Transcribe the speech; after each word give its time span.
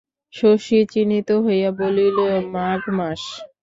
শশী 0.33 0.79
চিন্তিত 0.93 1.29
হইয়া 1.45 1.69
বলিল, 1.79 2.17
মাঘ 2.53 2.81
মাস? 2.97 3.21